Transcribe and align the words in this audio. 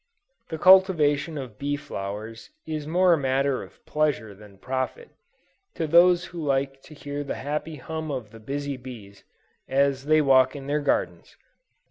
The 0.49 0.57
cultivation 0.57 1.37
of 1.37 1.59
bee 1.59 1.75
flowers 1.75 2.49
is 2.65 2.87
more 2.87 3.13
a 3.13 3.17
matter 3.19 3.61
of 3.61 3.85
pleasure 3.85 4.33
than 4.33 4.57
profit, 4.57 5.09
to 5.75 5.85
those 5.85 6.25
who 6.25 6.43
like 6.43 6.81
to 6.85 6.95
hear 6.95 7.23
the 7.23 7.35
happy 7.35 7.75
hum 7.75 8.09
of 8.09 8.31
the 8.31 8.39
busy 8.39 8.77
bees, 8.77 9.23
as 9.69 10.05
they 10.05 10.19
walk 10.19 10.55
in 10.55 10.65
their 10.65 10.81
gardens. 10.81 11.37